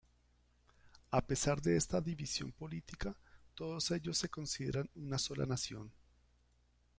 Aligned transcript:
A 1.11 1.21
pesar 1.23 1.61
de 1.61 1.77
esta 1.77 2.01
división 2.01 2.51
política, 2.53 3.15
todos 3.53 3.91
ellos 3.91 4.17
se 4.17 4.29
consideran 4.29 4.89
una 4.95 5.19
sola 5.19 5.45
nación. 5.45 5.91